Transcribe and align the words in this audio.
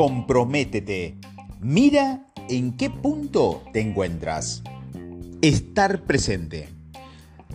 Comprométete. 0.00 1.18
Mira 1.60 2.24
en 2.48 2.78
qué 2.78 2.88
punto 2.88 3.62
te 3.74 3.82
encuentras. 3.82 4.62
Estar 5.42 6.04
presente. 6.04 6.70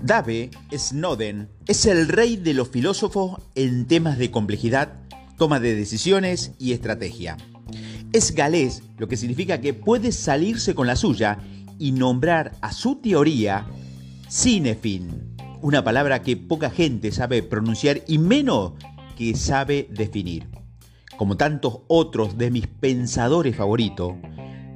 Dave 0.03 0.51
Snowden 0.71 1.49
es 1.67 1.87
el 1.87 2.08
rey 2.08 2.35
de 2.35 2.53
los 2.53 2.69
filósofos 2.69 3.42
en 3.55 3.87
temas 3.87 4.19
de 4.19 4.29
complejidad, 4.29 4.94
toma 5.39 5.60
de 5.60 5.73
decisiones 5.73 6.51
y 6.60 6.73
estrategia. 6.73 7.35
Es 8.13 8.35
galés, 8.35 8.83
lo 8.99 9.07
que 9.07 9.17
significa 9.17 9.59
que 9.59 9.73
puede 9.73 10.12
salirse 10.12 10.75
con 10.75 10.85
la 10.85 10.97
suya 10.97 11.39
y 11.79 11.93
nombrar 11.93 12.51
a 12.62 12.71
su 12.73 12.97
teoría 12.97 13.65
cinefin, 14.29 15.35
una 15.63 15.83
palabra 15.83 16.21
que 16.21 16.38
poca 16.38 16.70
gente 16.70 17.12
sabe 17.12 17.41
pronunciar 17.41 18.03
y 18.07 18.20
menos 18.20 18.73
que 19.17 19.35
sabe 19.35 19.88
definir. 19.89 20.48
Como 21.17 21.37
tantos 21.37 21.79
otros 21.87 22.37
de 22.37 22.51
mis 22.51 22.67
pensadores 22.67 23.55
favoritos, 23.55 24.15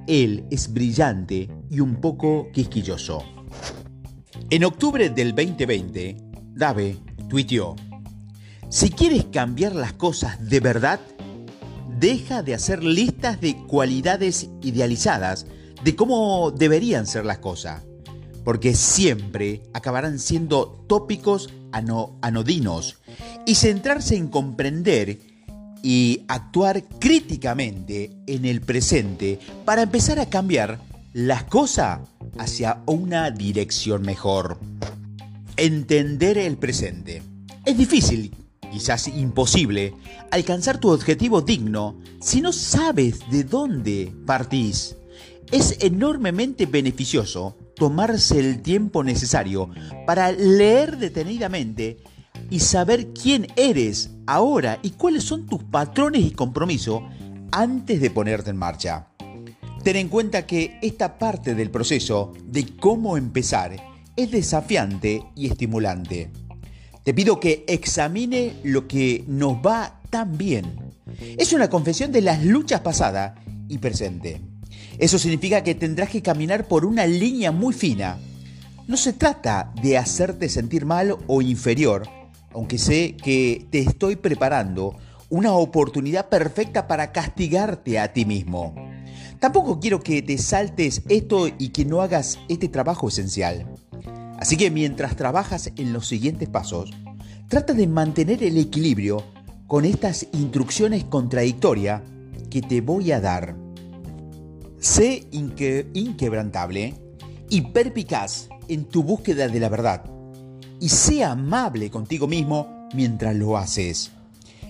él 0.07 0.45
es 0.49 0.71
brillante 0.73 1.49
y 1.69 1.81
un 1.81 1.95
poco 1.95 2.47
quisquilloso. 2.53 3.23
En 4.49 4.63
octubre 4.63 5.09
del 5.09 5.35
2020, 5.35 6.17
Dave 6.55 6.97
tuiteó, 7.27 7.75
si 8.69 8.89
quieres 8.89 9.25
cambiar 9.25 9.75
las 9.75 9.93
cosas 9.93 10.49
de 10.49 10.59
verdad, 10.59 10.99
deja 11.99 12.41
de 12.41 12.53
hacer 12.53 12.83
listas 12.83 13.41
de 13.41 13.57
cualidades 13.67 14.49
idealizadas 14.61 15.45
de 15.83 15.95
cómo 15.95 16.51
deberían 16.51 17.05
ser 17.05 17.25
las 17.25 17.39
cosas, 17.39 17.83
porque 18.43 18.75
siempre 18.75 19.63
acabarán 19.73 20.19
siendo 20.19 20.85
tópicos 20.87 21.49
anodinos 21.71 22.97
y 23.45 23.55
centrarse 23.55 24.15
en 24.15 24.27
comprender 24.27 25.28
y 25.81 26.23
actuar 26.27 26.83
críticamente 26.99 28.11
en 28.27 28.45
el 28.45 28.61
presente 28.61 29.39
para 29.65 29.83
empezar 29.83 30.19
a 30.19 30.29
cambiar 30.29 30.79
las 31.13 31.43
cosas 31.45 31.99
hacia 32.37 32.81
una 32.85 33.31
dirección 33.31 34.01
mejor. 34.03 34.59
Entender 35.57 36.37
el 36.37 36.57
presente. 36.57 37.21
Es 37.65 37.77
difícil, 37.77 38.33
quizás 38.71 39.07
imposible, 39.07 39.93
alcanzar 40.31 40.79
tu 40.79 40.89
objetivo 40.89 41.41
digno 41.41 41.97
si 42.21 42.41
no 42.41 42.53
sabes 42.53 43.19
de 43.31 43.43
dónde 43.43 44.13
partís. 44.25 44.95
Es 45.51 45.77
enormemente 45.81 46.65
beneficioso 46.65 47.57
tomarse 47.75 48.39
el 48.39 48.61
tiempo 48.61 49.03
necesario 49.03 49.69
para 50.05 50.31
leer 50.31 50.97
detenidamente 50.97 51.97
y 52.49 52.59
saber 52.59 53.09
quién 53.13 53.47
eres 53.55 54.11
ahora 54.25 54.79
y 54.81 54.91
cuáles 54.91 55.23
son 55.23 55.45
tus 55.45 55.63
patrones 55.63 56.25
y 56.25 56.31
compromisos 56.31 57.03
antes 57.51 58.01
de 58.01 58.11
ponerte 58.11 58.49
en 58.49 58.57
marcha. 58.57 59.07
Ten 59.83 59.95
en 59.95 60.09
cuenta 60.09 60.45
que 60.45 60.77
esta 60.81 61.17
parte 61.17 61.55
del 61.55 61.71
proceso 61.71 62.33
de 62.45 62.75
cómo 62.77 63.17
empezar 63.17 63.75
es 64.15 64.31
desafiante 64.31 65.23
y 65.35 65.47
estimulante. 65.47 66.31
Te 67.03 67.13
pido 67.13 67.39
que 67.39 67.63
examine 67.67 68.53
lo 68.63 68.87
que 68.87 69.23
nos 69.27 69.53
va 69.55 70.01
tan 70.09 70.37
bien. 70.37 70.93
Es 71.37 71.53
una 71.53 71.69
confesión 71.69 72.11
de 72.11 72.21
las 72.21 72.43
luchas 72.43 72.81
pasadas 72.81 73.39
y 73.67 73.77
presente. 73.77 74.41
Eso 74.97 75.17
significa 75.17 75.63
que 75.63 75.75
tendrás 75.75 76.09
que 76.09 76.21
caminar 76.21 76.67
por 76.67 76.85
una 76.85 77.07
línea 77.07 77.51
muy 77.51 77.73
fina. 77.73 78.17
No 78.87 78.97
se 78.97 79.13
trata 79.13 79.71
de 79.81 79.97
hacerte 79.97 80.49
sentir 80.49 80.85
mal 80.85 81.15
o 81.27 81.41
inferior, 81.41 82.09
aunque 82.53 82.77
sé 82.77 83.15
que 83.15 83.65
te 83.69 83.79
estoy 83.79 84.15
preparando 84.15 84.95
una 85.29 85.53
oportunidad 85.53 86.29
perfecta 86.29 86.87
para 86.87 87.11
castigarte 87.11 87.99
a 87.99 88.13
ti 88.13 88.25
mismo. 88.25 88.73
Tampoco 89.39 89.79
quiero 89.79 90.01
que 90.01 90.21
te 90.21 90.37
saltes 90.37 91.03
esto 91.07 91.47
y 91.47 91.69
que 91.69 91.85
no 91.85 92.01
hagas 92.01 92.39
este 92.49 92.67
trabajo 92.67 93.07
esencial. 93.07 93.65
Así 94.37 94.57
que 94.57 94.71
mientras 94.71 95.15
trabajas 95.15 95.71
en 95.75 95.93
los 95.93 96.07
siguientes 96.07 96.49
pasos, 96.49 96.91
trata 97.47 97.73
de 97.73 97.87
mantener 97.87 98.43
el 98.43 98.57
equilibrio 98.57 99.23
con 99.67 99.85
estas 99.85 100.27
instrucciones 100.33 101.03
contradictorias 101.03 102.01
que 102.49 102.61
te 102.61 102.81
voy 102.81 103.11
a 103.11 103.21
dar. 103.21 103.55
Sé 104.79 105.27
inquebrantable 105.31 106.95
y 107.49 107.61
perpicaz 107.61 108.49
en 108.67 108.85
tu 108.85 109.03
búsqueda 109.03 109.47
de 109.47 109.59
la 109.59 109.69
verdad 109.69 110.18
y 110.79 110.89
sea 110.89 111.31
amable 111.31 111.89
contigo 111.89 112.27
mismo 112.27 112.87
mientras 112.93 113.35
lo 113.35 113.57
haces. 113.57 114.11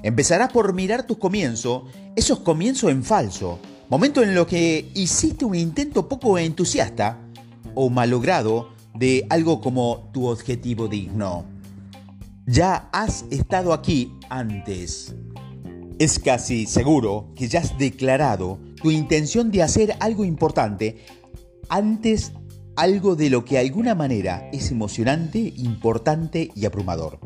Empezarás 0.02 0.52
por 0.52 0.74
mirar 0.74 1.04
tus 1.04 1.18
comienzos, 1.18 1.84
esos 2.16 2.40
comienzos 2.40 2.92
en 2.92 3.04
falso, 3.04 3.60
momento 3.90 4.24
en 4.24 4.34
lo 4.34 4.48
que 4.48 4.90
hiciste 4.94 5.46
un 5.46 5.56
intento 5.56 6.08
poco 6.08 6.38
entusiasta 6.38 7.20
o 7.76 7.90
malogrado 7.90 8.70
de 8.94 9.26
algo 9.30 9.62
como 9.62 10.10
tu 10.14 10.28
objetivo 10.28 10.88
digno. 10.88 11.46
Ya 12.46 12.90
has 12.92 13.26
estado 13.30 13.74
aquí 13.74 14.14
antes. 14.30 15.14
Es 16.00 16.18
casi 16.18 16.66
seguro 16.66 17.28
que 17.36 17.48
ya 17.48 17.60
has 17.60 17.78
declarado 17.78 18.58
tu 18.82 18.90
intención 18.90 19.52
de 19.52 19.64
hacer 19.64 19.96
algo 20.00 20.24
importante 20.24 21.06
antes 21.68 22.32
algo 22.80 23.18
de 23.18 23.30
lo 23.30 23.44
que 23.44 23.56
de 23.56 23.62
alguna 23.62 23.94
manera 23.94 24.50
es 24.54 24.72
emocionante, 24.72 25.54
importante 25.58 26.50
y 26.56 26.66
abrumador. 26.66 27.20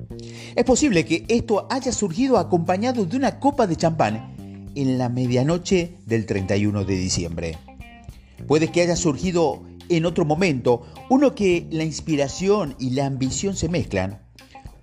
Es 0.55 0.63
posible 0.63 1.05
que 1.05 1.25
esto 1.27 1.67
haya 1.69 1.91
surgido 1.91 2.39
acompañado 2.39 3.05
de 3.05 3.15
una 3.15 3.39
copa 3.39 3.67
de 3.67 3.75
champán 3.75 4.71
en 4.73 4.97
la 4.97 5.09
medianoche 5.09 5.99
del 6.07 6.25
31 6.25 6.85
de 6.85 6.95
diciembre. 6.95 7.57
Puede 8.47 8.69
que 8.69 8.81
haya 8.81 8.95
surgido 8.95 9.61
en 9.89 10.07
otro 10.07 10.25
momento, 10.25 10.87
uno 11.11 11.35
que 11.35 11.67
la 11.69 11.83
inspiración 11.83 12.75
y 12.79 12.89
la 12.89 13.05
ambición 13.05 13.55
se 13.55 13.69
mezclan, 13.69 14.23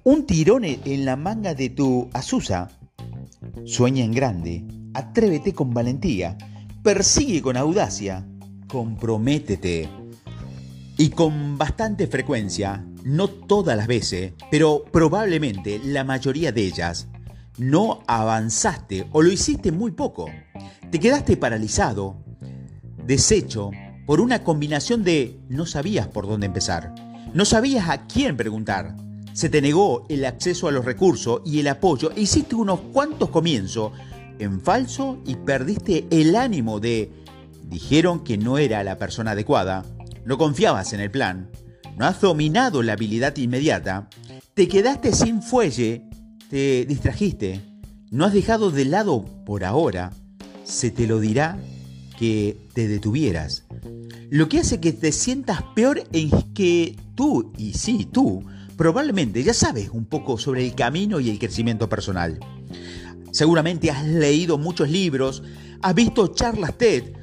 un 0.05 0.25
tirón 0.25 0.65
en 0.65 1.05
la 1.05 1.17
manga 1.17 1.53
de 1.55 1.71
tu 1.71 2.09
Azusa. 2.13 2.71
Sueña 3.65 4.05
en 4.05 4.13
grande, 4.13 4.65
atrévete 4.95 5.53
con 5.53 5.75
valentía, 5.75 6.39
persigue 6.85 7.43
con 7.43 7.57
audacia, 7.57 8.25
comprométete. 8.69 10.00
Y 11.01 11.09
con 11.09 11.57
bastante 11.57 12.07
frecuencia, 12.09 12.85
no 13.05 13.29
todas 13.29 13.75
las 13.75 13.87
veces, 13.87 14.35
pero 14.51 14.85
probablemente 14.85 15.81
la 15.83 16.05
mayoría 16.05 16.53
de 16.53 16.61
ellas, 16.61 17.09
no 17.57 18.03
avanzaste 18.07 19.07
o 19.13 19.23
lo 19.23 19.33
hiciste 19.33 19.73
muy 19.73 19.93
poco. 19.93 20.29
Te 20.91 21.01
quedaste 21.01 21.39
paralizado, 21.39 22.23
deshecho, 23.07 23.71
por 24.05 24.21
una 24.21 24.45
combinación 24.45 25.03
de 25.03 25.41
no 25.49 25.65
sabías 25.65 26.07
por 26.07 26.27
dónde 26.27 26.45
empezar, 26.45 26.95
no 27.33 27.47
sabías 27.47 27.89
a 27.89 28.07
quién 28.07 28.37
preguntar, 28.37 28.95
se 29.33 29.49
te 29.49 29.63
negó 29.63 30.05
el 30.11 30.27
acceso 30.27 30.69
a 30.69 30.71
los 30.71 30.85
recursos 30.85 31.41
y 31.47 31.61
el 31.61 31.69
apoyo 31.69 32.13
e 32.15 32.21
hiciste 32.21 32.57
unos 32.57 32.79
cuantos 32.93 33.31
comienzos 33.31 33.93
en 34.39 34.61
falso 34.61 35.17
y 35.25 35.37
perdiste 35.37 36.07
el 36.11 36.37
ánimo 36.37 36.79
de 36.79 37.11
dijeron 37.63 38.23
que 38.23 38.37
no 38.37 38.59
era 38.59 38.85
la 38.85 38.99
persona 38.99 39.31
adecuada 39.31 39.87
no 40.31 40.39
confiabas 40.39 40.93
en 40.93 41.01
el 41.01 41.11
plan, 41.11 41.51
no 41.99 42.07
has 42.07 42.21
dominado 42.21 42.85
la 42.85 42.93
habilidad 42.93 43.37
inmediata, 43.37 44.09
te 44.55 44.69
quedaste 44.69 45.13
sin 45.13 45.43
fuelle, 45.43 46.05
te 46.49 46.87
distrajiste, 46.87 47.61
no 48.13 48.27
has 48.27 48.33
dejado 48.33 48.71
de 48.71 48.85
lado 48.85 49.25
por 49.45 49.65
ahora, 49.65 50.13
se 50.63 50.93
te 50.93 51.09
lo 51.09 51.19
dirá 51.19 51.59
que 52.17 52.57
te 52.75 52.87
detuvieras. 52.87 53.65
Lo 54.31 54.49
que 54.49 54.61
hace 54.61 54.79
que 54.79 54.93
te 54.93 55.11
sientas 55.11 55.65
peor 55.75 56.05
es 56.13 56.31
que 56.55 56.95
tú, 57.17 57.53
y 57.59 57.73
sí, 57.73 58.07
tú, 58.13 58.45
probablemente 58.77 59.43
ya 59.43 59.53
sabes 59.53 59.91
un 59.91 60.05
poco 60.05 60.39
sobre 60.39 60.65
el 60.65 60.77
camino 60.77 61.19
y 61.19 61.29
el 61.29 61.41
crecimiento 61.41 61.89
personal. 61.89 62.39
Seguramente 63.33 63.91
has 63.91 64.07
leído 64.07 64.59
muchos 64.59 64.89
libros, 64.91 65.43
has 65.83 65.95
visto 65.97 66.29
charlas 66.29 66.79
TED, 66.79 67.17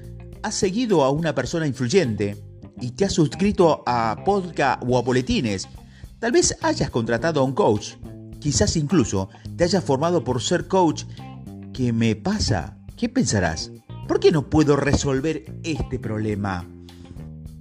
has 0.44 0.56
seguido 0.56 1.06
a 1.06 1.10
una 1.10 1.34
persona 1.34 1.66
influyente, 1.66 2.47
y 2.82 2.92
te 2.92 3.06
has 3.06 3.14
suscrito 3.14 3.84
a 3.86 4.24
podcast 4.26 4.84
o 4.88 4.98
a 4.98 5.02
boletines. 5.02 5.68
Tal 6.20 6.32
vez 6.32 6.58
hayas 6.62 6.90
contratado 6.90 7.42
a 7.42 7.44
un 7.44 7.54
coach. 7.54 7.96
Quizás 8.40 8.76
incluso 8.76 9.30
te 9.56 9.64
hayas 9.64 9.84
formado 9.84 10.24
por 10.24 10.42
ser 10.42 10.68
coach. 10.68 11.04
¿Qué 11.74 11.94
me 11.94 12.16
pasa? 12.16 12.78
¿Qué 12.96 13.10
pensarás? 13.10 13.72
¿Por 14.08 14.20
qué 14.20 14.32
no 14.32 14.50
puedo 14.50 14.76
resolver 14.76 15.46
este 15.64 16.00
problema? 16.00 16.66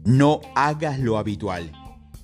No 0.04 0.40
hagas 0.54 1.00
lo 1.00 1.18
habitual 1.18 1.72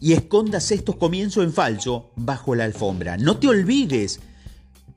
y 0.00 0.15
escondas 0.15 0.71
estos 0.73 0.97
comienzos 0.97 1.45
en 1.45 1.53
falso 1.53 2.11
bajo 2.17 2.55
la 2.55 2.65
alfombra. 2.65 3.17
No 3.17 3.37
te 3.37 3.49
olvides 3.49 4.21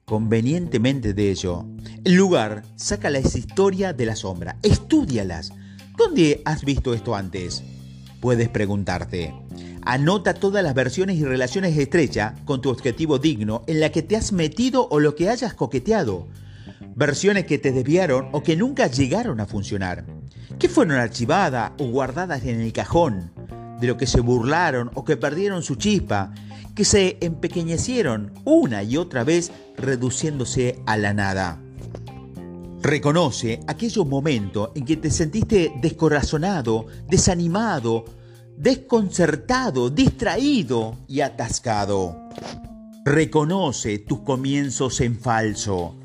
convenientemente 0.06 1.14
de 1.14 1.32
ello. 1.32 1.66
En 2.04 2.16
lugar, 2.16 2.64
saca 2.76 3.10
la 3.10 3.20
historia 3.20 3.94
de 3.94 4.06
la 4.06 4.16
sombra, 4.16 4.58
estudialas. 4.64 5.52
¿Dónde 5.98 6.42
has 6.46 6.64
visto 6.64 6.94
esto 6.94 7.16
antes? 7.16 7.64
Puedes 8.26 8.50
preguntarte. 8.50 9.36
Anota 9.84 10.34
todas 10.34 10.64
las 10.64 10.74
versiones 10.74 11.18
y 11.18 11.24
relaciones 11.24 11.78
estrechas 11.78 12.34
con 12.44 12.60
tu 12.60 12.72
objetivo 12.72 13.20
digno 13.20 13.62
en 13.68 13.80
la 13.80 13.92
que 13.92 14.02
te 14.02 14.16
has 14.16 14.32
metido 14.32 14.88
o 14.90 15.00
lo 15.00 15.14
que 15.14 15.30
hayas 15.30 15.54
coqueteado. 15.54 16.28
versiones 16.96 17.46
que 17.46 17.60
te 17.60 17.72
desviaron 17.72 18.30
o 18.32 18.42
que 18.42 18.56
nunca 18.56 18.88
llegaron 18.88 19.40
a 19.42 19.46
funcionar, 19.46 20.06
que 20.58 20.70
fueron 20.70 20.98
archivadas 20.98 21.74
o 21.78 21.86
guardadas 21.86 22.44
en 22.46 22.62
el 22.62 22.74
cajón, 22.74 23.32
de 23.80 23.86
lo 23.86 23.96
que 23.96 24.08
se 24.08 24.22
burlaron 24.22 24.90
o 24.96 25.06
que 25.06 25.18
perdieron 25.18 25.62
su 25.62 25.76
chispa, 25.76 26.34
que 26.74 26.84
se 26.84 27.20
empequeñecieron 27.22 28.34
una 28.44 28.82
y 28.82 28.98
otra 28.98 29.24
vez 29.24 29.52
reduciéndose 29.78 30.80
a 30.88 30.98
la 30.98 31.14
nada. 31.14 31.60
Reconoce 32.86 33.62
aquellos 33.66 34.06
momentos 34.06 34.70
en 34.76 34.86
que 34.86 34.96
te 34.96 35.10
sentiste 35.10 35.74
descorazonado, 35.82 36.86
desanimado, 37.10 38.06
desconcertado, 38.56 39.90
distraído 39.90 40.96
y 41.08 41.22
atascado. 41.22 42.30
Reconoce 43.04 43.98
tus 43.98 44.20
comienzos 44.20 45.02
en 45.02 45.18
falso. 45.18 45.98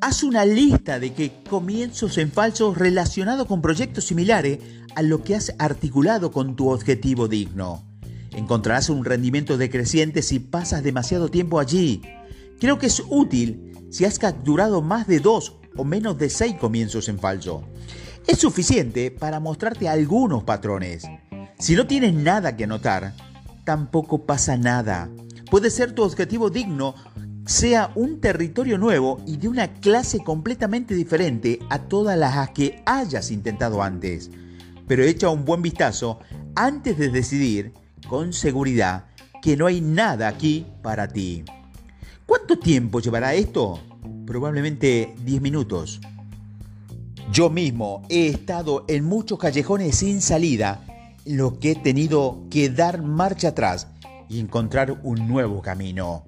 Haz 0.00 0.22
una 0.22 0.46
lista 0.46 0.98
de 0.98 1.12
que 1.12 1.30
comienzos 1.46 2.16
en 2.16 2.32
falso 2.32 2.72
relacionados 2.72 3.46
con 3.46 3.60
proyectos 3.60 4.04
similares 4.04 4.60
a 4.96 5.02
lo 5.02 5.22
que 5.22 5.34
has 5.34 5.54
articulado 5.58 6.32
con 6.32 6.56
tu 6.56 6.70
objetivo 6.70 7.28
digno. 7.28 7.84
Encontrarás 8.30 8.88
un 8.88 9.04
rendimiento 9.04 9.58
decreciente 9.58 10.22
si 10.22 10.38
pasas 10.38 10.82
demasiado 10.82 11.28
tiempo 11.28 11.60
allí. 11.60 12.00
Creo 12.60 12.78
que 12.78 12.86
es 12.86 13.02
útil 13.10 13.72
si 13.90 14.06
has 14.06 14.18
capturado 14.18 14.80
más 14.80 15.06
de 15.06 15.20
dos 15.20 15.58
o 15.76 15.84
menos 15.84 16.18
de 16.18 16.30
seis 16.30 16.56
comienzos 16.56 17.08
en 17.08 17.18
falso. 17.18 17.64
Es 18.26 18.38
suficiente 18.38 19.10
para 19.10 19.40
mostrarte 19.40 19.88
algunos 19.88 20.44
patrones. 20.44 21.04
Si 21.58 21.74
no 21.74 21.86
tienes 21.86 22.14
nada 22.14 22.56
que 22.56 22.64
anotar, 22.64 23.14
tampoco 23.64 24.24
pasa 24.26 24.56
nada. 24.56 25.08
Puede 25.50 25.70
ser 25.70 25.92
tu 25.92 26.02
objetivo 26.02 26.50
digno 26.50 26.94
sea 27.46 27.92
un 27.94 28.20
territorio 28.20 28.78
nuevo 28.78 29.20
y 29.26 29.36
de 29.36 29.48
una 29.48 29.74
clase 29.74 30.20
completamente 30.20 30.94
diferente 30.94 31.58
a 31.68 31.78
todas 31.78 32.16
las 32.16 32.50
que 32.50 32.82
hayas 32.86 33.30
intentado 33.30 33.82
antes. 33.82 34.30
Pero 34.88 35.02
echa 35.02 35.28
un 35.28 35.44
buen 35.44 35.60
vistazo 35.60 36.20
antes 36.54 36.96
de 36.96 37.10
decidir 37.10 37.72
con 38.08 38.32
seguridad 38.32 39.06
que 39.42 39.56
no 39.56 39.66
hay 39.66 39.82
nada 39.82 40.28
aquí 40.28 40.66
para 40.82 41.08
ti. 41.08 41.44
¿Cuánto 42.24 42.58
tiempo 42.58 43.00
llevará 43.00 43.34
esto? 43.34 43.80
Probablemente 44.26 45.14
10 45.24 45.42
minutos. 45.42 46.00
Yo 47.32 47.50
mismo 47.50 48.02
he 48.08 48.28
estado 48.28 48.84
en 48.88 49.04
muchos 49.04 49.38
callejones 49.38 49.96
sin 49.96 50.20
salida, 50.20 50.84
los 51.24 51.54
que 51.54 51.72
he 51.72 51.74
tenido 51.76 52.44
que 52.50 52.68
dar 52.68 53.02
marcha 53.02 53.48
atrás 53.48 53.88
y 54.28 54.40
encontrar 54.40 55.00
un 55.02 55.26
nuevo 55.28 55.62
camino 55.62 56.24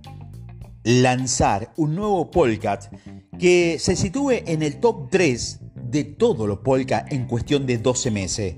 lanzar 0.87 1.73
un 1.77 1.97
nuevo 1.97 2.31
podcast 2.31 2.93
que 3.41 3.77
se 3.81 3.97
sitúe 3.97 4.35
en 4.47 4.63
el 4.63 4.79
top 4.79 5.11
3 5.11 5.59
de 5.75 6.05
todos 6.05 6.47
los 6.47 6.59
podcast 6.59 7.13
en 7.13 7.27
cuestión 7.27 7.67
de 7.67 7.79
12 7.79 8.13
meses. 8.13 8.55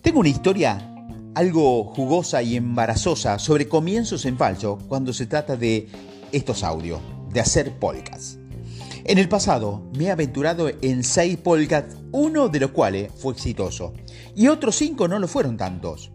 Tengo 0.00 0.20
una 0.20 0.28
historia 0.28 0.94
algo 1.34 1.82
jugosa 1.86 2.40
y 2.40 2.54
embarazosa 2.54 3.40
sobre 3.40 3.66
comienzos 3.66 4.26
en 4.26 4.38
falso 4.38 4.78
cuando 4.86 5.12
se 5.12 5.26
trata 5.26 5.56
de 5.56 5.88
estos 6.30 6.62
audios, 6.62 7.00
de 7.34 7.40
hacer 7.40 7.72
podcasts. 7.72 8.38
En 9.04 9.18
el 9.18 9.28
pasado 9.28 9.82
me 9.98 10.04
he 10.04 10.10
aventurado 10.10 10.70
en 10.80 11.04
6 11.04 11.36
podcasts, 11.38 11.96
uno 12.12 12.48
de 12.48 12.60
los 12.60 12.70
cuales 12.70 13.12
fue 13.14 13.34
exitoso 13.34 13.92
y 14.34 14.48
otros 14.48 14.76
5 14.76 15.08
no 15.08 15.18
lo 15.18 15.28
fueron 15.28 15.58
tantos. 15.58 16.10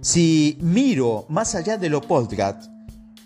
Si 0.00 0.56
miro 0.60 1.26
más 1.28 1.56
allá 1.56 1.76
de 1.76 1.88
los 1.88 2.06
podcasts, 2.06 2.70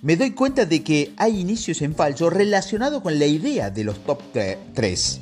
me 0.00 0.16
doy 0.16 0.30
cuenta 0.30 0.64
de 0.64 0.82
que 0.82 1.12
hay 1.18 1.38
inicios 1.38 1.82
en 1.82 1.94
falso 1.94 2.30
relacionados 2.30 3.02
con 3.02 3.18
la 3.18 3.26
idea 3.26 3.70
de 3.70 3.84
los 3.84 3.98
top 4.04 4.20
3, 4.72 5.20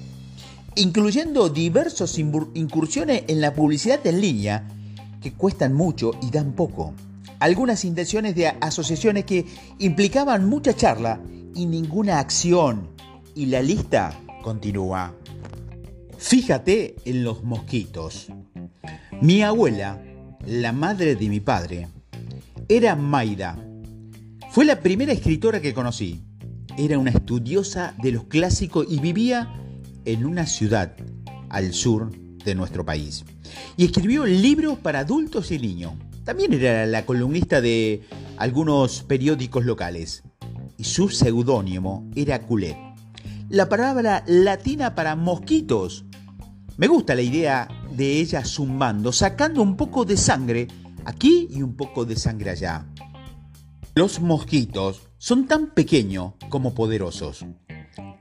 incluyendo 0.76 1.48
diversas 1.48 2.16
incursiones 2.18 3.24
en 3.26 3.40
la 3.40 3.52
publicidad 3.52 4.06
en 4.06 4.20
línea 4.20 4.68
que 5.20 5.32
cuestan 5.32 5.74
mucho 5.74 6.12
y 6.22 6.30
dan 6.30 6.52
poco. 6.52 6.94
Algunas 7.40 7.84
intenciones 7.84 8.34
de 8.36 8.48
asociaciones 8.48 9.24
que 9.24 9.44
implicaban 9.78 10.48
mucha 10.48 10.74
charla 10.74 11.20
y 11.54 11.66
ninguna 11.66 12.18
acción. 12.18 12.88
Y 13.34 13.46
la 13.46 13.62
lista 13.62 14.18
continúa. 14.42 15.14
Fíjate 16.18 16.96
en 17.04 17.24
los 17.24 17.44
mosquitos. 17.44 18.28
Mi 19.22 19.42
abuela, 19.42 20.02
la 20.46 20.72
madre 20.72 21.16
de 21.16 21.28
mi 21.28 21.40
padre, 21.40 21.88
era 22.68 22.96
Maida 22.96 23.58
fue 24.50 24.64
la 24.64 24.80
primera 24.80 25.12
escritora 25.12 25.60
que 25.60 25.72
conocí. 25.72 26.22
Era 26.76 26.98
una 26.98 27.10
estudiosa 27.10 27.94
de 28.02 28.10
los 28.10 28.24
clásicos 28.24 28.84
y 28.90 28.98
vivía 28.98 29.54
en 30.04 30.26
una 30.26 30.44
ciudad 30.44 30.96
al 31.50 31.72
sur 31.72 32.10
de 32.44 32.56
nuestro 32.56 32.84
país. 32.84 33.24
Y 33.76 33.84
escribió 33.84 34.26
libros 34.26 34.76
para 34.78 35.00
adultos 35.00 35.52
y 35.52 35.60
niños. 35.60 35.92
También 36.24 36.52
era 36.52 36.84
la 36.86 37.06
columnista 37.06 37.60
de 37.60 38.02
algunos 38.38 39.04
periódicos 39.04 39.64
locales. 39.64 40.24
Y 40.80 40.84
su 40.84 41.10
seudónimo 41.10 42.08
era 42.16 42.40
Culet. 42.40 42.74
La 43.50 43.68
palabra 43.68 44.24
latina 44.26 44.94
para 44.94 45.14
mosquitos. 45.14 46.06
Me 46.78 46.86
gusta 46.86 47.14
la 47.14 47.20
idea 47.20 47.68
de 47.94 48.18
ella 48.18 48.42
zumbando, 48.46 49.12
sacando 49.12 49.60
un 49.60 49.76
poco 49.76 50.06
de 50.06 50.16
sangre 50.16 50.68
aquí 51.04 51.48
y 51.50 51.60
un 51.60 51.76
poco 51.76 52.06
de 52.06 52.16
sangre 52.16 52.48
allá. 52.52 52.86
Los 53.94 54.22
mosquitos 54.22 55.02
son 55.18 55.46
tan 55.46 55.74
pequeños 55.74 56.32
como 56.48 56.72
poderosos. 56.72 57.44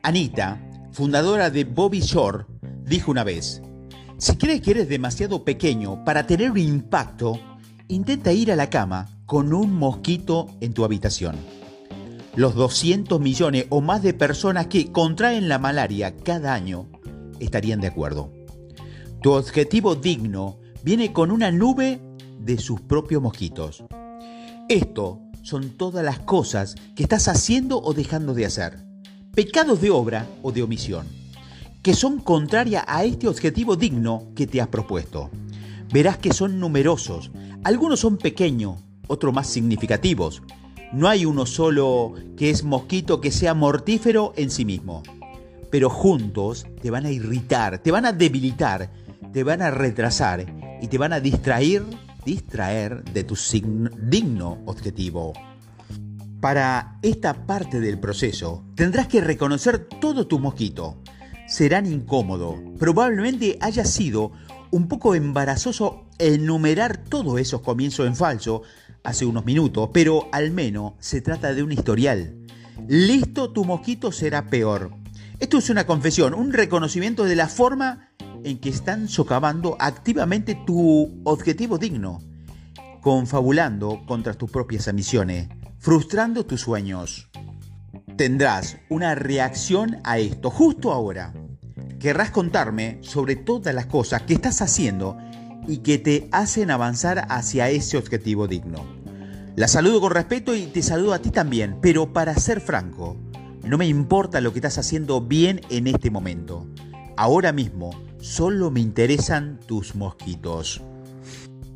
Anita, 0.03 0.61
fundadora 0.91 1.49
de 1.49 1.63
Bobby 1.63 2.01
Shore, 2.01 2.43
dijo 2.83 3.09
una 3.09 3.23
vez, 3.23 3.61
si 4.17 4.35
crees 4.35 4.59
que 4.59 4.71
eres 4.71 4.89
demasiado 4.89 5.45
pequeño 5.45 6.03
para 6.03 6.27
tener 6.27 6.57
impacto, 6.57 7.39
intenta 7.87 8.33
ir 8.33 8.51
a 8.51 8.57
la 8.57 8.69
cama 8.69 9.07
con 9.25 9.53
un 9.53 9.73
mosquito 9.75 10.47
en 10.59 10.73
tu 10.73 10.83
habitación. 10.83 11.37
Los 12.35 12.55
200 12.55 13.19
millones 13.19 13.65
o 13.69 13.81
más 13.81 14.03
de 14.03 14.13
personas 14.13 14.67
que 14.67 14.91
contraen 14.91 15.49
la 15.49 15.59
malaria 15.59 16.15
cada 16.15 16.53
año 16.53 16.87
estarían 17.39 17.81
de 17.81 17.87
acuerdo. 17.87 18.31
Tu 19.21 19.31
objetivo 19.31 19.95
digno 19.95 20.59
viene 20.83 21.11
con 21.11 21.31
una 21.31 21.51
nube 21.51 21.99
de 22.39 22.57
sus 22.57 22.79
propios 22.81 23.21
mosquitos. 23.21 23.83
Esto 24.69 25.19
son 25.41 25.71
todas 25.71 26.05
las 26.05 26.19
cosas 26.19 26.75
que 26.95 27.03
estás 27.03 27.27
haciendo 27.27 27.81
o 27.81 27.93
dejando 27.93 28.33
de 28.33 28.45
hacer, 28.45 28.85
pecados 29.33 29.81
de 29.81 29.89
obra 29.89 30.27
o 30.43 30.51
de 30.51 30.61
omisión, 30.61 31.07
que 31.81 31.93
son 31.93 32.19
contrarias 32.19 32.83
a 32.87 33.03
este 33.03 33.27
objetivo 33.27 33.75
digno 33.75 34.27
que 34.35 34.47
te 34.47 34.61
has 34.61 34.67
propuesto. 34.67 35.29
Verás 35.91 36.17
que 36.17 36.31
son 36.31 36.59
numerosos, 36.59 37.31
algunos 37.63 37.99
son 37.99 38.17
pequeños, 38.17 38.75
otros 39.07 39.33
más 39.33 39.47
significativos. 39.47 40.43
No 40.91 41.07
hay 41.07 41.25
uno 41.25 41.45
solo 41.45 42.13
que 42.35 42.49
es 42.49 42.63
mosquito 42.63 43.21
que 43.21 43.31
sea 43.31 43.53
mortífero 43.53 44.33
en 44.35 44.49
sí 44.49 44.65
mismo, 44.65 45.03
pero 45.69 45.89
juntos 45.89 46.65
te 46.81 46.89
van 46.89 47.05
a 47.05 47.11
irritar, 47.11 47.79
te 47.79 47.91
van 47.91 48.05
a 48.05 48.13
debilitar, 48.13 48.91
te 49.31 49.43
van 49.43 49.61
a 49.61 49.69
retrasar 49.69 50.45
y 50.81 50.87
te 50.87 50.97
van 50.97 51.13
a 51.13 51.19
distraer 51.19 51.83
distraer 52.25 53.03
de 53.05 53.23
tu 53.23 53.35
digno 54.09 54.61
objetivo. 54.65 55.33
Para 56.39 56.97
esta 57.01 57.45
parte 57.45 57.79
del 57.79 57.99
proceso 57.99 58.63
tendrás 58.75 59.07
que 59.07 59.21
reconocer 59.21 59.87
todo 59.99 60.27
tu 60.27 60.39
mosquito. 60.39 60.97
Serán 61.47 61.85
incómodo. 61.85 62.55
Probablemente 62.77 63.57
haya 63.61 63.83
sido 63.83 64.31
un 64.71 64.87
poco 64.87 65.15
embarazoso 65.15 66.05
enumerar 66.17 66.97
todos 66.97 67.39
esos 67.39 67.61
comienzos 67.61 68.07
en 68.07 68.15
falso 68.15 68.61
hace 69.03 69.25
unos 69.25 69.45
minutos, 69.45 69.89
pero 69.93 70.27
al 70.31 70.51
menos 70.51 70.93
se 70.99 71.21
trata 71.21 71.53
de 71.53 71.63
un 71.63 71.71
historial. 71.71 72.35
Listo, 72.87 73.51
tu 73.51 73.65
mosquito 73.65 74.11
será 74.11 74.47
peor. 74.47 74.91
Esto 75.39 75.57
es 75.57 75.69
una 75.69 75.85
confesión, 75.85 76.33
un 76.33 76.53
reconocimiento 76.53 77.23
de 77.23 77.35
la 77.35 77.47
forma 77.47 78.09
en 78.43 78.59
que 78.59 78.69
están 78.69 79.07
socavando 79.07 79.75
activamente 79.79 80.55
tu 80.65 81.21
objetivo 81.23 81.77
digno, 81.77 82.19
confabulando 83.01 84.01
contra 84.05 84.33
tus 84.33 84.51
propias 84.51 84.87
ambiciones, 84.87 85.49
frustrando 85.77 86.45
tus 86.45 86.61
sueños. 86.61 87.29
Tendrás 88.17 88.77
una 88.89 89.15
reacción 89.15 89.97
a 90.03 90.19
esto 90.19 90.49
justo 90.49 90.91
ahora. 90.91 91.33
Querrás 91.99 92.31
contarme 92.31 92.99
sobre 93.01 93.35
todas 93.35 93.75
las 93.75 93.85
cosas 93.85 94.21
que 94.21 94.33
estás 94.33 94.61
haciendo 94.61 95.17
y 95.67 95.79
que 95.79 95.97
te 95.97 96.29
hacen 96.31 96.71
avanzar 96.71 97.25
hacia 97.29 97.69
ese 97.69 97.97
objetivo 97.97 98.47
digno. 98.47 98.85
La 99.57 99.67
saludo 99.67 99.99
con 99.99 100.11
respeto 100.11 100.55
y 100.55 100.67
te 100.67 100.81
saludo 100.81 101.13
a 101.13 101.19
ti 101.19 101.29
también, 101.29 101.77
pero 101.81 102.13
para 102.13 102.33
ser 102.35 102.61
franco, 102.61 103.17
no 103.65 103.77
me 103.77 103.85
importa 103.85 104.39
lo 104.39 104.53
que 104.53 104.59
estás 104.59 104.77
haciendo 104.77 105.19
bien 105.19 105.59
en 105.69 105.87
este 105.87 106.09
momento. 106.09 106.65
Ahora 107.17 107.51
mismo 107.51 107.91
solo 108.21 108.71
me 108.71 108.79
interesan 108.79 109.59
tus 109.65 109.93
mosquitos. 109.93 110.81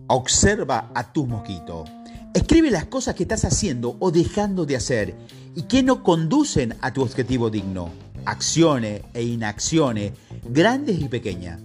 Observa 0.07 0.89
a 0.95 1.11
tus 1.11 1.27
mosquitos. 1.27 1.89
Escribe 2.33 2.71
las 2.71 2.85
cosas 2.85 3.15
que 3.15 3.23
estás 3.23 3.43
haciendo 3.43 3.97
o 3.99 4.09
dejando 4.09 4.65
de 4.65 4.77
hacer 4.77 5.15
y 5.53 5.63
que 5.63 5.83
no 5.83 6.01
conducen 6.01 6.75
a 6.79 6.93
tu 6.93 7.01
objetivo 7.01 7.49
digno. 7.49 7.89
Acciones 8.25 9.01
e 9.13 9.23
inacciones, 9.23 10.13
grandes 10.43 10.99
y 10.99 11.07
pequeñas. 11.07 11.61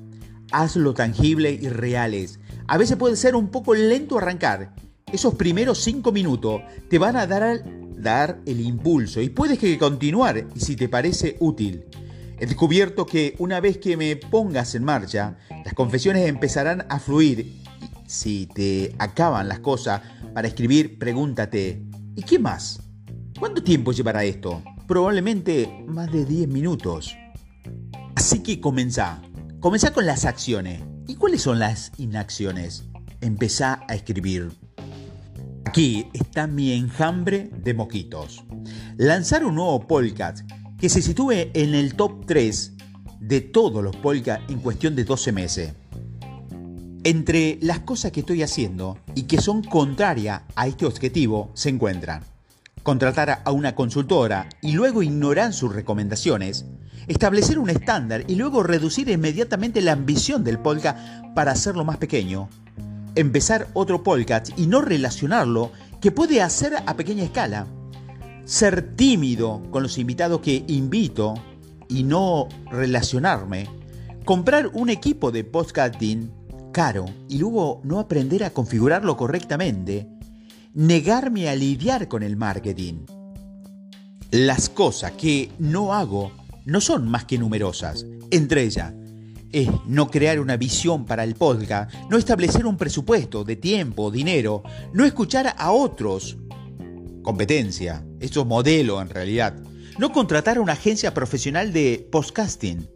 Hazlo 0.51 0.95
tangible 0.95 1.53
y 1.53 1.69
reales. 1.69 2.41
A 2.67 2.79
veces 2.79 2.97
puede 2.97 3.17
ser 3.17 3.35
un 3.35 3.49
poco 3.49 3.75
lento 3.75 4.19
arrancar. 4.19 4.75
Esos 5.13 5.35
primeros 5.35 5.79
cinco 5.83 6.13
minutos 6.13 6.63
te 6.91 6.99
van 6.99 7.17
a 7.17 7.27
dar, 7.27 7.65
dar 7.97 8.41
el 8.47 8.61
impulso 8.61 9.21
y 9.21 9.31
puedes 9.31 9.59
que 9.59 9.79
continuar 9.79 10.47
si 10.57 10.77
te 10.77 10.89
parece 10.89 11.37
útil. 11.41 11.85
He 12.39 12.47
descubierto 12.47 13.05
que 13.07 13.35
una 13.39 13.61
vez 13.61 13.79
que 13.79 13.97
me 13.97 14.15
pongas 14.17 14.75
en 14.75 14.85
marcha, 14.85 15.39
las 15.65 15.75
confesiones 15.75 16.29
empezarán 16.29 16.87
a 16.89 17.01
fluir. 17.01 17.63
Si 18.07 18.47
te 18.47 18.95
acaban 18.99 19.49
las 19.49 19.59
cosas 19.59 20.03
para 20.35 20.47
escribir, 20.47 20.99
pregúntate, 20.99 21.83
¿y 22.15 22.23
qué 22.23 22.39
más? 22.39 22.81
¿Cuánto 23.39 23.63
tiempo 23.63 23.93
llevará 23.93 24.25
esto? 24.25 24.63
Probablemente 24.89 25.85
más 25.87 26.11
de 26.11 26.25
10 26.25 26.49
minutos. 26.49 27.15
Así 28.15 28.43
que 28.43 28.59
comenzá. 28.59 29.21
Comenzá 29.61 29.93
con 29.93 30.07
las 30.07 30.25
acciones. 30.25 30.81
¿Y 31.07 31.17
cuáles 31.17 31.43
son 31.43 31.59
las 31.59 31.93
inacciones? 31.99 32.85
Empezá 33.21 33.85
a 33.87 33.95
escribir. 33.95 34.51
Aquí 35.67 36.07
está 36.15 36.47
mi 36.47 36.73
enjambre 36.73 37.51
de 37.63 37.75
moquitos. 37.75 38.43
Lanzar 38.97 39.45
un 39.45 39.57
nuevo 39.57 39.87
podcast 39.87 40.51
que 40.81 40.89
se 40.89 41.03
sitúe 41.03 41.51
en 41.53 41.75
el 41.75 41.95
top 41.95 42.25
3 42.25 42.73
de 43.21 43.43
todos 43.43 43.85
los 43.85 43.95
polka 43.95 44.41
en 44.49 44.59
cuestión 44.61 44.97
de 44.97 45.05
12 45.05 45.33
meses. 45.33 45.75
Entre 47.05 47.59
las 47.61 47.81
cosas 47.81 48.11
que 48.11 48.21
estoy 48.21 48.43
haciendo 48.43 48.97
y 49.15 49.25
que 49.25 49.39
son 49.39 49.63
contrarias 49.63 50.45
a 50.57 50.67
este 50.67 50.87
objetivo 50.87 51.51
se 51.53 51.69
encuentran 51.69 52.38
contratar 52.83 53.43
a 53.45 53.51
una 53.53 53.75
consultora 53.75 54.49
y 54.61 54.73
luego 54.73 55.03
ignorar 55.03 55.53
sus 55.53 55.75
recomendaciones, 55.75 56.67
establecer 57.07 57.59
un 57.59 57.71
estándar 57.71 58.25
y 58.29 58.37
luego 58.37 58.63
reducir 58.63 59.09
inmediatamente 59.09 59.81
la 59.81 59.93
ambición 59.93 60.45
del 60.45 60.59
polka 60.59 61.23
para 61.35 61.53
hacerlo 61.53 61.85
más 61.85 61.97
pequeño, 61.97 62.49
empezar 63.15 63.69
otro 63.75 64.03
podcast 64.03 64.51
y 64.57 64.67
no 64.67 64.81
relacionarlo 64.81 65.73
que 66.01 66.11
puede 66.11 66.43
hacer 66.43 66.75
a 66.87 66.95
pequeña 66.95 67.25
escala, 67.25 67.67
ser 68.45 68.95
tímido 68.97 69.63
con 69.71 69.83
los 69.83 69.99
invitados 69.99 70.41
que 70.41 70.65
invito 70.69 71.35
y 71.89 72.05
no 72.05 72.49
relacionarme, 72.71 73.69
comprar 74.25 74.69
un 74.73 74.91
equipo 74.91 75.33
de 75.33 75.45
podcasting 75.45 76.31
caro 76.73 77.07
y 77.29 77.39
luego 77.39 77.81
no 77.83 77.99
aprender 77.99 78.45
a 78.45 78.51
configurarlo 78.51 79.17
correctamente, 79.17 80.07
negarme 80.75 81.49
a 81.49 81.55
lidiar 81.55 82.09
con 82.09 82.23
el 82.23 82.37
marketing. 82.37 83.07
Las 84.31 84.69
cosas 84.69 85.13
que 85.13 85.51
no 85.59 85.95
hago 85.95 86.33
no 86.65 86.81
son 86.81 87.09
más 87.09 87.25
que 87.25 87.39
numerosas. 87.39 88.05
Entre 88.31 88.65
ellas, 88.65 88.93
es 89.53 89.69
no 89.87 90.11
crear 90.11 90.41
una 90.41 90.57
visión 90.57 91.07
para 91.07 91.25
el 91.25 91.35
podcast, 91.35 91.95
no 92.11 92.19
establecer 92.19 92.67
un 92.67 92.77
presupuesto 92.77 93.45
de 93.45 93.57
tiempo, 93.57 94.11
dinero, 94.11 94.63
no 94.93 95.05
escuchar 95.05 95.55
a 95.57 95.71
otros 95.71 96.37
competencia, 97.29 98.03
eso 98.21 98.41
es 98.41 98.47
modelo 98.47 99.03
en 99.03 99.11
realidad. 99.11 99.55
No 99.99 100.13
contratar 100.13 100.57
a 100.57 100.61
una 100.63 100.73
agencia 100.73 101.13
profesional 101.13 101.75
de 101.75 102.09
podcasting. 102.11 102.89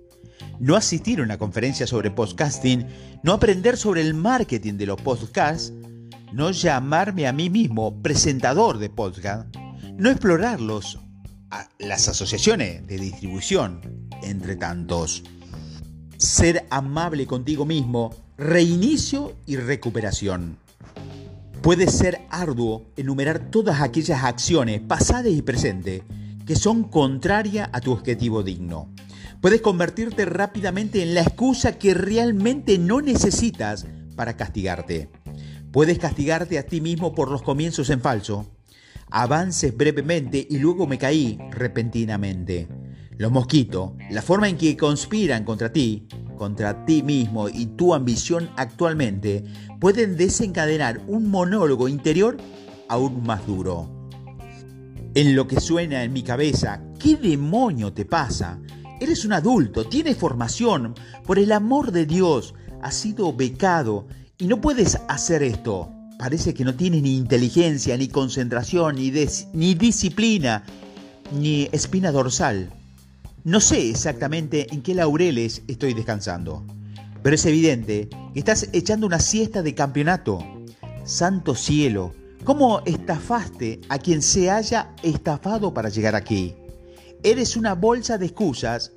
No 0.58 0.74
asistir 0.74 1.20
a 1.20 1.22
una 1.22 1.36
conferencia 1.36 1.86
sobre 1.86 2.10
podcasting. 2.10 2.86
No 3.22 3.32
aprender 3.34 3.76
sobre 3.76 4.00
el 4.00 4.14
marketing 4.14 4.74
de 4.74 4.86
los 4.86 5.00
podcasts. 5.02 5.74
No 6.32 6.50
llamarme 6.50 7.26
a 7.26 7.32
mí 7.34 7.50
mismo 7.50 8.02
presentador 8.02 8.78
de 8.78 8.88
podcast. 8.88 9.54
No 9.98 10.08
explorar 10.08 10.62
los, 10.62 10.98
las 11.78 12.08
asociaciones 12.08 12.86
de 12.86 12.96
distribución, 12.96 14.08
entre 14.22 14.56
tantos. 14.56 15.24
Ser 16.16 16.66
amable 16.70 17.26
contigo 17.26 17.66
mismo. 17.66 18.14
Reinicio 18.38 19.36
y 19.44 19.56
recuperación. 19.56 20.56
Puede 21.60 21.88
ser 21.88 22.22
arduo 22.30 22.86
enumerar 22.96 23.50
todas 23.50 23.82
aquellas 23.82 24.24
acciones, 24.24 24.80
pasadas 24.80 25.32
y 25.32 25.42
presentes, 25.42 26.02
que 26.46 26.56
son 26.56 26.84
contrarias 26.84 27.68
a 27.74 27.80
tu 27.80 27.92
objetivo 27.92 28.42
digno. 28.42 28.88
Puedes 29.42 29.60
convertirte 29.60 30.24
rápidamente 30.24 31.02
en 31.02 31.14
la 31.14 31.20
excusa 31.20 31.78
que 31.78 31.92
realmente 31.92 32.78
no 32.78 33.02
necesitas 33.02 33.86
para 34.16 34.34
castigarte. 34.34 35.10
Puedes 35.72 35.98
castigarte 35.98 36.58
a 36.58 36.66
ti 36.66 36.82
mismo 36.82 37.14
por 37.14 37.30
los 37.30 37.40
comienzos 37.40 37.88
en 37.88 38.02
falso. 38.02 38.46
Avances 39.10 39.74
brevemente 39.74 40.46
y 40.48 40.58
luego 40.58 40.86
me 40.86 40.98
caí 40.98 41.38
repentinamente. 41.50 42.68
Los 43.16 43.32
mosquitos, 43.32 43.92
la 44.10 44.20
forma 44.20 44.50
en 44.50 44.58
que 44.58 44.76
conspiran 44.76 45.44
contra 45.44 45.72
ti, 45.72 46.06
contra 46.36 46.84
ti 46.84 47.02
mismo 47.02 47.48
y 47.48 47.66
tu 47.66 47.94
ambición 47.94 48.50
actualmente 48.56 49.44
pueden 49.80 50.18
desencadenar 50.18 51.00
un 51.08 51.30
monólogo 51.30 51.88
interior 51.88 52.36
aún 52.90 53.22
más 53.22 53.46
duro. 53.46 54.10
En 55.14 55.34
lo 55.34 55.48
que 55.48 55.58
suena 55.58 56.04
en 56.04 56.12
mi 56.12 56.22
cabeza, 56.22 56.82
¿qué 56.98 57.16
demonio 57.16 57.94
te 57.94 58.04
pasa? 58.04 58.60
Eres 59.00 59.24
un 59.24 59.32
adulto, 59.32 59.86
tienes 59.86 60.18
formación, 60.18 60.94
por 61.24 61.38
el 61.38 61.50
amor 61.50 61.92
de 61.92 62.04
Dios, 62.04 62.54
has 62.82 62.94
sido 62.94 63.32
becado 63.32 64.06
y 64.38 64.46
no 64.46 64.60
puedes 64.60 64.98
hacer 65.08 65.42
esto. 65.42 65.90
Parece 66.18 66.54
que 66.54 66.64
no 66.64 66.74
tienes 66.74 67.02
ni 67.02 67.16
inteligencia, 67.16 67.96
ni 67.96 68.08
concentración, 68.08 68.96
ni, 68.96 69.74
disciplina, 69.74 70.64
ni 71.32 71.68
espina 71.72 72.12
dorsal. 72.12 72.70
No 73.44 73.60
sé 73.60 73.90
exactamente 73.90 74.72
en 74.72 74.82
qué 74.82 74.94
laureles 74.94 75.62
estoy 75.66 75.94
descansando, 75.94 76.64
pero 77.22 77.34
es 77.34 77.44
evidente 77.44 78.08
que 78.32 78.38
estás 78.38 78.68
echando 78.72 79.06
una 79.06 79.18
siesta 79.18 79.62
de 79.62 79.74
campeonato. 79.74 80.44
Santo 81.04 81.56
cielo, 81.56 82.14
¿cómo 82.44 82.82
estafaste 82.86 83.80
a 83.88 83.98
quien 83.98 84.22
se 84.22 84.50
haya 84.50 84.94
estafado 85.02 85.74
para 85.74 85.88
llegar 85.88 86.14
aquí? 86.14 86.54
Eres 87.24 87.56
una 87.56 87.74
bolsa 87.74 88.18
de 88.18 88.26
excusas 88.26 88.92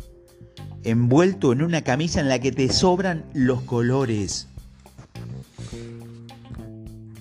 envuelto 0.83 1.51
en 1.51 1.63
una 1.63 1.81
camisa 1.81 2.19
en 2.19 2.29
la 2.29 2.39
que 2.39 2.51
te 2.51 2.71
sobran 2.71 3.25
los 3.33 3.61
colores. 3.61 4.47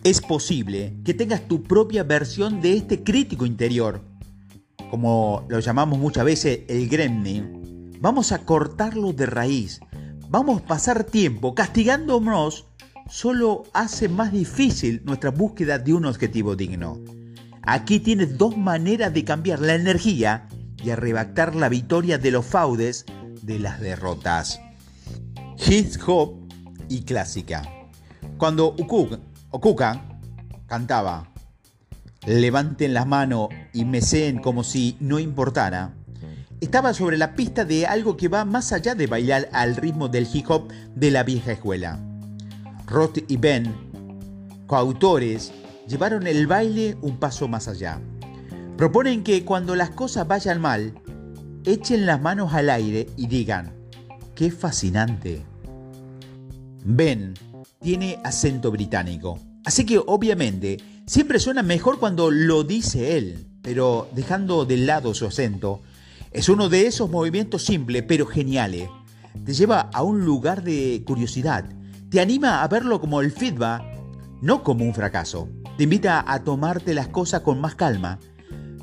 Es 0.05 0.21
posible 0.21 0.97
que 1.05 1.15
tengas 1.15 1.49
tu 1.49 1.63
propia 1.63 2.05
versión 2.05 2.61
de 2.61 2.77
este 2.77 3.03
crítico 3.03 3.47
interior 3.47 4.15
como 4.95 5.45
lo 5.49 5.59
llamamos 5.59 5.99
muchas 5.99 6.25
veces 6.25 6.61
el 6.69 6.89
gremlin, 6.89 7.99
vamos 8.01 8.31
a 8.31 8.45
cortarlo 8.45 9.13
de 9.13 9.27
raíz. 9.27 9.81
Vamos 10.29 10.63
a 10.63 10.67
pasar 10.67 11.03
tiempo 11.03 11.53
castigándonos 11.53 12.67
solo 13.11 13.65
hace 13.73 14.09
más 14.09 14.31
difícil 14.31 15.03
nuestra 15.05 15.33
búsqueda 15.33 15.81
de 15.81 15.95
un 15.95 16.07
objetivo 16.07 16.55
digno. 16.55 17.01
Aquí 17.63 17.99
tienes 17.99 18.39
dos 18.39 18.57
maneras 18.57 19.13
de 19.13 19.25
cambiar 19.25 19.59
la 19.59 19.75
energía 19.75 20.49
y 20.81 20.91
arrebatar 20.91 21.57
la 21.57 21.69
victoria 21.69 22.17
de 22.17 22.31
los 22.31 22.47
faudes 22.47 23.05
de 23.43 23.59
las 23.59 23.81
derrotas. 23.81 24.61
Hip 25.67 25.93
hop 26.07 26.37
y 26.89 27.03
clásica. 27.03 27.63
Cuando 28.39 28.77
Okuka 29.55 30.03
cantaba 30.67 31.29
levanten 32.27 32.93
las 32.93 33.07
manos 33.07 33.51
y 33.73 33.85
meceen 33.85 34.41
como 34.41 34.65
si 34.65 34.97
no 34.99 35.21
importara, 35.21 35.95
estaba 36.61 36.93
sobre 36.93 37.19
la 37.19 37.37
pista 37.37 37.65
de 37.65 37.87
algo 37.87 38.17
que 38.17 38.27
va 38.27 38.45
más 38.45 38.73
allá 38.73 38.97
de 38.97 39.07
bailar 39.07 39.49
al 39.53 39.77
ritmo 39.77 40.09
del 40.09 40.27
hip 40.33 40.51
hop 40.51 40.73
de 40.97 41.13
la 41.13 41.23
vieja 41.23 41.53
escuela. 41.53 42.01
Roth 42.89 43.19
y 43.29 43.37
Ben, 43.37 43.73
coautores, 44.67 45.53
llevaron 45.87 46.27
el 46.27 46.49
baile 46.49 46.97
un 47.01 47.19
paso 47.19 47.47
más 47.47 47.69
allá. 47.69 48.01
Proponen 48.77 49.23
que 49.23 49.45
cuando 49.45 49.77
las 49.77 49.91
cosas 49.91 50.27
vayan 50.27 50.61
mal, 50.61 50.95
echen 51.65 52.07
las 52.07 52.21
manos 52.21 52.55
al 52.55 52.71
aire 52.71 53.07
y 53.17 53.29
digan, 53.29 53.73
¡qué 54.35 54.51
fascinante! 54.51 55.45
Ben 56.85 57.35
tiene 57.85 58.19
acento 58.25 58.73
británico, 58.73 59.39
así 59.65 59.87
que 59.87 59.99
obviamente 59.99 60.79
Siempre 61.07 61.39
suena 61.39 61.63
mejor 61.63 61.99
cuando 61.99 62.31
lo 62.31 62.65
dice 62.65 63.19
él, 63.19 63.47
pero 63.61 64.09
dejando 64.13 64.65
de 64.65 64.79
lado 64.79 65.13
su 65.13 65.27
acento. 65.27 65.83
Es 66.31 66.49
uno 66.49 66.71
de 66.71 66.87
esos 66.87 67.11
movimientos 67.11 67.63
simples 67.63 68.05
pero 68.09 68.25
geniales. 68.25 68.89
Te 69.45 69.53
lleva 69.53 69.81
a 69.93 70.03
un 70.03 70.25
lugar 70.25 70.63
de 70.63 71.03
curiosidad. 71.07 71.67
Te 72.09 72.21
anima 72.23 72.63
a 72.63 72.69
verlo 72.69 73.03
como 73.03 73.21
el 73.21 73.33
feedback, 73.33 73.83
no 74.41 74.63
como 74.63 74.87
un 74.87 74.95
fracaso. 74.95 75.51
Te 75.77 75.85
invita 75.85 76.25
a 76.27 76.43
tomarte 76.43 76.95
las 76.95 77.09
cosas 77.09 77.43
con 77.43 77.61
más 77.61 77.75
calma. 77.75 78.19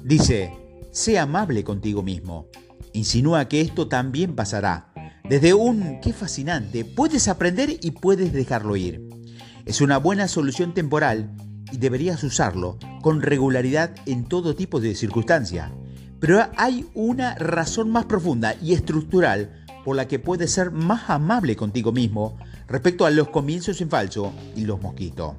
Dice, 0.04 0.54
sé 0.92 1.18
amable 1.18 1.64
contigo 1.64 2.04
mismo. 2.04 2.50
Insinúa 2.94 3.48
que 3.48 3.62
esto 3.62 3.88
también 3.88 4.36
pasará. 4.36 4.91
Desde 5.28 5.54
un 5.54 6.00
qué 6.02 6.14
fascinante, 6.14 6.84
puedes 6.84 7.28
aprender 7.28 7.78
y 7.82 7.92
puedes 7.92 8.34
dejarlo 8.34 8.76
ir. 8.76 9.08
Es 9.66 9.82
una 9.82 9.98
buena 9.98 10.28
solución 10.28 10.74
temporal 10.74 11.32
y 11.72 11.78
deberías 11.78 12.24
usarlo 12.24 12.78
con 13.02 13.22
regularidad 13.22 13.96
en 14.06 14.26
todo 14.26 14.56
tipo 14.56 14.80
de 14.82 14.96
circunstancias. 14.96 15.72
Pero 16.20 16.48
hay 16.58 16.86
una 16.94 17.36
razón 17.36 17.90
más 17.90 18.06
profunda 18.06 18.56
y 18.62 18.74
estructural 18.74 19.66
por 19.86 19.96
la 19.96 20.08
que 20.08 20.20
puedes 20.20 20.52
ser 20.52 20.72
más 20.72 21.10
amable 21.10 21.56
contigo 21.56 21.92
mismo 21.92 22.38
respecto 22.68 23.06
a 23.06 23.12
los 23.12 23.30
comienzos 23.30 23.82
en 23.82 23.90
falso 23.90 24.34
y 24.56 24.66
los 24.66 24.82
mosquitos. 24.82 25.36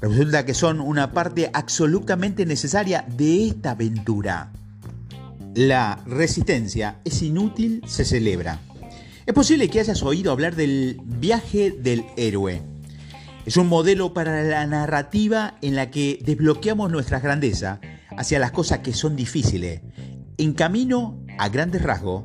Resulta 0.00 0.44
que 0.44 0.54
son 0.54 0.80
una 0.80 1.12
parte 1.12 1.50
absolutamente 1.52 2.44
necesaria 2.44 3.04
de 3.08 3.48
esta 3.48 3.72
aventura. 3.72 4.52
La 5.54 6.00
resistencia 6.06 6.98
es 7.04 7.22
inútil, 7.22 7.82
se 7.86 8.04
celebra. 8.04 8.58
Es 9.24 9.34
posible 9.34 9.68
que 9.68 9.78
hayas 9.78 10.02
oído 10.02 10.32
hablar 10.32 10.56
del 10.56 11.00
viaje 11.04 11.70
del 11.70 12.04
héroe. 12.16 12.60
Es 13.46 13.56
un 13.56 13.68
modelo 13.68 14.12
para 14.12 14.42
la 14.42 14.66
narrativa 14.66 15.58
en 15.62 15.76
la 15.76 15.92
que 15.92 16.18
desbloqueamos 16.24 16.90
nuestra 16.90 17.20
grandeza 17.20 17.80
hacia 18.16 18.40
las 18.40 18.50
cosas 18.50 18.80
que 18.80 18.92
son 18.92 19.14
difíciles. 19.14 19.80
En 20.38 20.54
camino, 20.54 21.24
a 21.38 21.48
grandes 21.48 21.82
rasgos, 21.82 22.24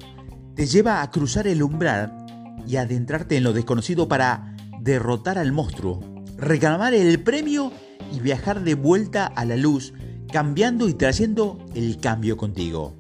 te 0.56 0.66
lleva 0.66 1.04
a 1.04 1.12
cruzar 1.12 1.48
el 1.48 1.62
umbral 1.62 2.26
y 2.68 2.78
adentrarte 2.78 3.38
en 3.38 3.44
lo 3.44 3.54
desconocido 3.54 4.08
para 4.08 4.56
derrotar 4.82 5.38
al 5.38 5.52
monstruo, 5.52 6.02
reclamar 6.36 6.96
el 6.96 7.22
premio 7.22 7.72
y 8.12 8.22
viajar 8.22 8.64
de 8.64 8.74
vuelta 8.74 9.28
a 9.28 9.46
la 9.46 9.56
luz, 9.56 9.94
cambiando 10.32 10.90
y 10.90 10.96
trayendo 10.96 11.64
el 11.76 12.00
cambio 12.00 12.38
contigo. 12.38 12.96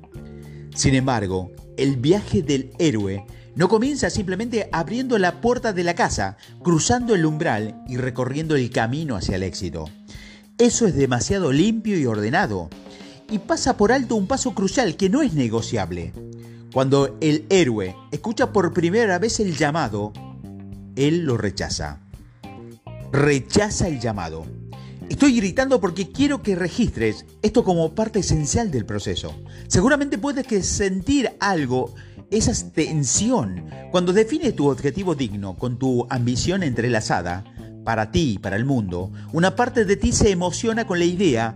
Sin 0.75 0.93
embargo, 0.93 1.51
el 1.77 1.97
viaje 1.97 2.43
del 2.43 2.71
héroe 2.77 3.25
no 3.57 3.69
comienza 3.69 4.11
simplemente 4.11 4.69
abriendo 4.71 5.17
la 5.17 5.41
puerta 5.41 5.73
de 5.73 5.83
la 5.83 5.95
casa, 5.95 6.37
cruzando 6.61 7.15
el 7.15 7.25
umbral 7.25 7.81
y 7.87 7.97
recorriendo 7.97 8.55
el 8.55 8.69
camino 8.69 9.15
hacia 9.15 9.35
el 9.35 9.41
éxito. 9.41 9.89
Eso 10.59 10.85
es 10.85 10.93
demasiado 10.93 11.51
limpio 11.51 11.97
y 11.99 12.05
ordenado. 12.05 12.69
Y 13.31 13.39
pasa 13.39 13.75
por 13.75 13.91
alto 13.91 14.15
un 14.15 14.27
paso 14.27 14.53
crucial 14.53 14.95
que 14.95 15.09
no 15.09 15.23
es 15.23 15.33
negociable. 15.33 16.13
Cuando 16.71 17.17
el 17.19 17.47
héroe 17.49 17.95
escucha 18.11 18.53
por 18.53 18.73
primera 18.73 19.17
vez 19.17 19.39
el 19.39 19.57
llamado, 19.57 20.13
él 20.95 21.25
lo 21.25 21.35
rechaza. 21.35 21.99
Rechaza 23.11 23.87
el 23.87 23.99
llamado. 23.99 24.45
Estoy 25.09 25.35
gritando 25.35 25.81
porque 25.81 26.11
quiero 26.11 26.43
que 26.43 26.55
registres 26.55 27.25
esto 27.41 27.63
como 27.63 27.95
parte 27.95 28.19
esencial 28.19 28.69
del 28.69 28.85
proceso. 28.85 29.33
Seguramente 29.67 30.19
puedes 30.19 30.45
que 30.45 30.61
sentir 30.61 31.31
algo, 31.39 31.95
esa 32.29 32.53
tensión, 32.71 33.69
cuando 33.91 34.13
defines 34.13 34.55
tu 34.55 34.69
objetivo 34.69 35.15
digno 35.15 35.55
con 35.55 35.77
tu 35.77 36.05
ambición 36.09 36.63
entrelazada, 36.63 37.43
para 37.85 38.11
ti 38.11 38.33
y 38.33 38.37
para 38.37 38.57
el 38.57 38.65
mundo, 38.65 39.11
una 39.31 39.55
parte 39.55 39.85
de 39.85 39.95
ti 39.95 40.11
se 40.11 40.29
emociona 40.29 40.85
con 40.85 40.99
la 40.99 41.05
idea 41.05 41.55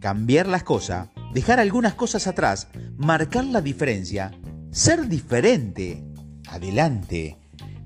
cambiar 0.00 0.48
las 0.48 0.62
cosas, 0.62 1.08
dejar 1.34 1.60
algunas 1.60 1.92
cosas 1.92 2.26
atrás, 2.26 2.68
marcar 2.96 3.44
la 3.44 3.60
diferencia, 3.60 4.30
ser 4.70 5.06
diferente. 5.06 6.02
Adelante. 6.48 7.36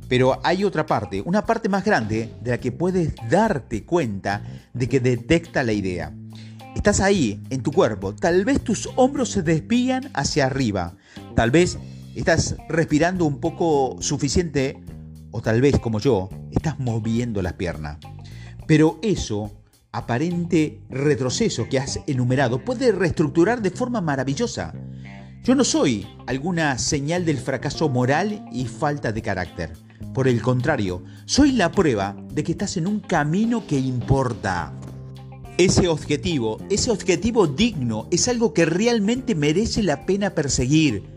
Pero 0.08 0.38
hay 0.44 0.64
otra 0.64 0.86
parte, 0.86 1.20
una 1.20 1.44
parte 1.44 1.68
más 1.68 1.84
grande 1.84 2.32
de 2.40 2.52
la 2.52 2.58
que 2.58 2.70
puedes 2.72 3.12
darte 3.28 3.84
cuenta 3.84 4.42
de 4.72 4.88
que 4.88 5.00
detecta 5.00 5.64
la 5.64 5.72
idea. 5.72 6.14
Estás 6.76 7.00
ahí, 7.00 7.42
en 7.50 7.62
tu 7.62 7.72
cuerpo, 7.72 8.14
tal 8.14 8.44
vez 8.44 8.60
tus 8.60 8.88
hombros 8.96 9.30
se 9.30 9.42
desvían 9.42 10.10
hacia 10.14 10.46
arriba, 10.46 10.96
tal 11.34 11.50
vez 11.50 11.78
estás 12.20 12.56
respirando 12.68 13.24
un 13.24 13.40
poco 13.40 13.96
suficiente 14.00 14.82
o 15.30 15.42
tal 15.42 15.60
vez 15.60 15.80
como 15.80 15.98
yo, 15.98 16.28
estás 16.52 16.78
moviendo 16.78 17.42
las 17.42 17.54
piernas. 17.54 17.98
Pero 18.68 19.00
eso, 19.02 19.50
aparente 19.90 20.80
retroceso 20.88 21.68
que 21.68 21.78
has 21.78 22.00
enumerado, 22.06 22.64
puede 22.64 22.92
reestructurar 22.92 23.60
de 23.60 23.70
forma 23.70 24.00
maravillosa. 24.00 24.74
Yo 25.42 25.54
no 25.54 25.64
soy 25.64 26.06
alguna 26.26 26.78
señal 26.78 27.24
del 27.24 27.38
fracaso 27.38 27.88
moral 27.88 28.46
y 28.52 28.66
falta 28.66 29.12
de 29.12 29.22
carácter. 29.22 29.72
Por 30.14 30.28
el 30.28 30.40
contrario, 30.40 31.02
soy 31.26 31.52
la 31.52 31.72
prueba 31.72 32.16
de 32.32 32.44
que 32.44 32.52
estás 32.52 32.76
en 32.76 32.86
un 32.86 33.00
camino 33.00 33.66
que 33.66 33.78
importa. 33.78 34.72
Ese 35.58 35.88
objetivo, 35.88 36.58
ese 36.70 36.90
objetivo 36.90 37.46
digno, 37.48 38.08
es 38.10 38.28
algo 38.28 38.54
que 38.54 38.64
realmente 38.64 39.34
merece 39.34 39.82
la 39.82 40.06
pena 40.06 40.30
perseguir. 40.30 41.13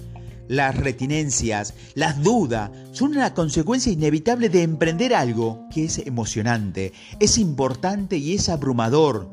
Las 0.47 0.77
retinencias, 0.77 1.73
las 1.93 2.23
dudas, 2.23 2.71
son 2.91 3.11
una 3.11 3.33
consecuencia 3.33 3.91
inevitable 3.91 4.49
de 4.49 4.63
emprender 4.63 5.13
algo 5.13 5.67
que 5.73 5.85
es 5.85 5.99
emocionante, 5.99 6.93
es 7.19 7.37
importante 7.37 8.17
y 8.17 8.35
es 8.35 8.49
abrumador. 8.49 9.29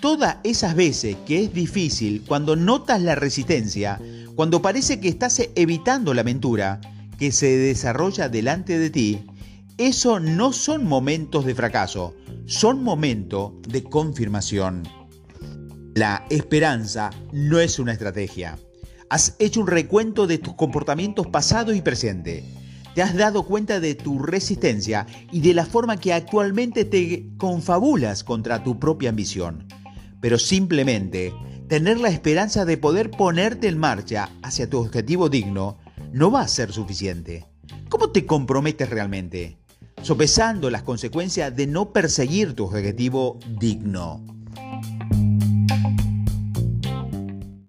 Todas 0.00 0.36
esas 0.44 0.76
veces 0.76 1.16
que 1.26 1.44
es 1.44 1.52
difícil, 1.52 2.22
cuando 2.26 2.54
notas 2.54 3.00
la 3.02 3.14
resistencia, 3.14 4.00
cuando 4.36 4.62
parece 4.62 5.00
que 5.00 5.08
estás 5.08 5.40
evitando 5.54 6.14
la 6.14 6.20
aventura, 6.20 6.80
que 7.18 7.32
se 7.32 7.56
desarrolla 7.56 8.28
delante 8.28 8.78
de 8.78 8.90
ti, 8.90 9.26
eso 9.78 10.20
no 10.20 10.52
son 10.52 10.86
momentos 10.86 11.44
de 11.44 11.54
fracaso, 11.54 12.14
son 12.46 12.82
momentos 12.82 13.52
de 13.68 13.82
confirmación. 13.82 14.84
La 15.94 16.24
esperanza 16.30 17.10
no 17.32 17.58
es 17.58 17.78
una 17.78 17.92
estrategia. 17.92 18.58
Has 19.08 19.36
hecho 19.38 19.60
un 19.60 19.68
recuento 19.68 20.26
de 20.26 20.38
tus 20.38 20.54
comportamientos 20.54 21.28
pasados 21.28 21.76
y 21.76 21.80
presente. 21.80 22.44
Te 22.94 23.02
has 23.02 23.14
dado 23.14 23.44
cuenta 23.44 23.78
de 23.78 23.94
tu 23.94 24.18
resistencia 24.18 25.06
y 25.30 25.40
de 25.40 25.54
la 25.54 25.64
forma 25.64 25.98
que 25.98 26.12
actualmente 26.12 26.84
te 26.84 27.28
confabulas 27.36 28.24
contra 28.24 28.64
tu 28.64 28.80
propia 28.80 29.10
ambición. 29.10 29.68
Pero 30.20 30.38
simplemente 30.38 31.32
tener 31.68 32.00
la 32.00 32.08
esperanza 32.08 32.64
de 32.64 32.78
poder 32.78 33.10
ponerte 33.10 33.68
en 33.68 33.78
marcha 33.78 34.30
hacia 34.42 34.68
tu 34.68 34.78
objetivo 34.78 35.28
digno 35.28 35.78
no 36.12 36.30
va 36.30 36.40
a 36.40 36.48
ser 36.48 36.72
suficiente. 36.72 37.46
¿Cómo 37.88 38.10
te 38.10 38.26
comprometes 38.26 38.90
realmente? 38.90 39.58
Sopesando 40.02 40.68
las 40.68 40.82
consecuencias 40.82 41.54
de 41.54 41.66
no 41.66 41.92
perseguir 41.92 42.54
tu 42.54 42.64
objetivo 42.64 43.38
digno. 43.60 44.35